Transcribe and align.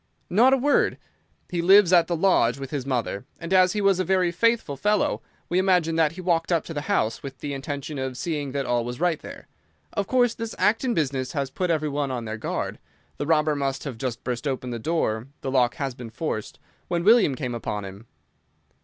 "Not 0.31 0.51
a 0.51 0.57
word. 0.57 0.97
He 1.51 1.61
lives 1.61 1.93
at 1.93 2.07
the 2.07 2.15
lodge 2.15 2.57
with 2.57 2.71
his 2.71 2.87
mother, 2.87 3.23
and 3.39 3.53
as 3.53 3.73
he 3.73 3.81
was 3.81 3.99
a 3.99 4.03
very 4.03 4.31
faithful 4.31 4.75
fellow 4.75 5.21
we 5.47 5.59
imagine 5.59 5.95
that 5.95 6.13
he 6.13 6.21
walked 6.21 6.51
up 6.51 6.65
to 6.65 6.73
the 6.73 6.81
house 6.89 7.21
with 7.21 7.37
the 7.37 7.53
intention 7.53 7.99
of 7.99 8.17
seeing 8.17 8.51
that 8.51 8.65
all 8.65 8.83
was 8.83 8.99
right 8.99 9.19
there. 9.21 9.45
Of 9.93 10.07
course 10.07 10.33
this 10.33 10.55
Acton 10.57 10.95
business 10.95 11.33
has 11.33 11.51
put 11.51 11.69
every 11.69 11.87
one 11.89 12.09
on 12.09 12.25
their 12.25 12.39
guard. 12.39 12.79
The 13.17 13.27
robber 13.27 13.55
must 13.55 13.83
have 13.83 13.99
just 13.99 14.23
burst 14.23 14.47
open 14.47 14.71
the 14.71 14.79
door—the 14.79 15.51
lock 15.51 15.75
has 15.75 15.93
been 15.93 16.09
forced—when 16.09 17.03
William 17.03 17.35
came 17.35 17.53
upon 17.53 17.85
him." 17.85 18.07